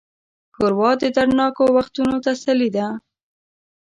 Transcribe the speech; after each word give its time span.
ښوروا 0.55 0.91
د 1.01 1.03
دردناکو 1.15 1.63
وختونو 1.77 2.15
تسلي 2.25 2.69
ده. 2.75 2.87